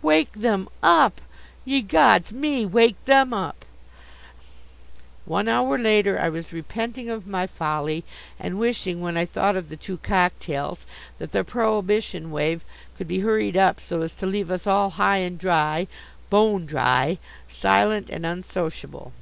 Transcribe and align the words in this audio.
Wake 0.00 0.32
them 0.32 0.66
up! 0.82 1.20
Ye 1.66 1.82
gods! 1.82 2.32
Me 2.32 2.64
wake 2.64 2.96
them 3.04 3.34
up! 3.34 3.66
One 5.26 5.46
hour 5.46 5.76
later 5.76 6.18
I 6.18 6.30
was 6.30 6.54
repenting 6.54 7.10
of 7.10 7.26
my 7.26 7.46
folly, 7.46 8.02
and 8.40 8.58
wishing, 8.58 9.02
when 9.02 9.18
I 9.18 9.26
thought 9.26 9.56
of 9.56 9.68
the 9.68 9.76
two 9.76 9.98
cocktails, 9.98 10.86
that 11.18 11.32
the 11.32 11.44
prohibition 11.44 12.30
wave 12.30 12.64
could 12.96 13.06
be 13.08 13.18
hurried 13.18 13.58
up 13.58 13.78
so 13.78 14.00
as 14.00 14.14
to 14.14 14.26
leave 14.26 14.50
us 14.50 14.66
all 14.66 14.88
high 14.88 15.18
and 15.18 15.38
dry 15.38 15.86
bone 16.30 16.64
dry, 16.64 17.18
silent 17.46 18.08
and 18.08 18.24
unsociable. 18.24 19.12